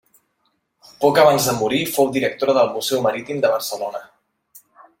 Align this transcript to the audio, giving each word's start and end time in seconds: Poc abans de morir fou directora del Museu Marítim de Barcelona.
Poc 1.03 1.19
abans 1.23 1.49
de 1.49 1.53
morir 1.59 1.81
fou 1.97 2.09
directora 2.15 2.55
del 2.59 2.73
Museu 2.79 3.05
Marítim 3.07 3.45
de 3.45 3.53
Barcelona. 3.57 4.03